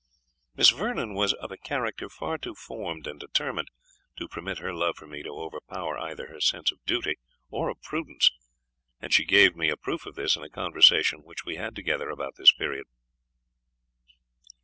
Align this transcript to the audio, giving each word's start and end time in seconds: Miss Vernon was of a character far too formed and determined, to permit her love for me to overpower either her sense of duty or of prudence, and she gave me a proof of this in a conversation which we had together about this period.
Miss 0.55 0.71
Vernon 0.71 1.13
was 1.13 1.33
of 1.33 1.51
a 1.51 1.57
character 1.57 2.09
far 2.09 2.39
too 2.39 2.55
formed 2.55 3.05
and 3.05 3.19
determined, 3.19 3.67
to 4.17 4.27
permit 4.27 4.57
her 4.57 4.73
love 4.73 4.95
for 4.97 5.05
me 5.05 5.21
to 5.21 5.29
overpower 5.29 5.95
either 5.99 6.25
her 6.25 6.39
sense 6.41 6.71
of 6.71 6.83
duty 6.85 7.17
or 7.51 7.69
of 7.69 7.83
prudence, 7.83 8.31
and 8.99 9.13
she 9.13 9.25
gave 9.25 9.55
me 9.55 9.69
a 9.69 9.77
proof 9.77 10.07
of 10.07 10.15
this 10.15 10.35
in 10.35 10.41
a 10.41 10.49
conversation 10.49 11.19
which 11.23 11.45
we 11.45 11.57
had 11.57 11.75
together 11.75 12.09
about 12.09 12.33
this 12.35 12.51
period. 12.51 12.87